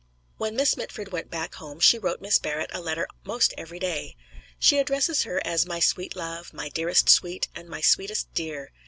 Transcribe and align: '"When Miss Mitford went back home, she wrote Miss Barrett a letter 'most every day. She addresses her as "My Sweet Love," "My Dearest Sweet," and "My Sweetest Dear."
'"When 0.39 0.55
Miss 0.55 0.75
Mitford 0.77 1.11
went 1.11 1.29
back 1.29 1.53
home, 1.53 1.79
she 1.79 1.99
wrote 1.99 2.21
Miss 2.21 2.39
Barrett 2.39 2.71
a 2.73 2.81
letter 2.81 3.07
'most 3.23 3.53
every 3.55 3.77
day. 3.77 4.15
She 4.57 4.79
addresses 4.79 5.21
her 5.25 5.39
as 5.45 5.67
"My 5.67 5.79
Sweet 5.79 6.15
Love," 6.15 6.53
"My 6.55 6.69
Dearest 6.69 7.07
Sweet," 7.07 7.49
and 7.53 7.69
"My 7.69 7.81
Sweetest 7.81 8.33
Dear." 8.33 8.71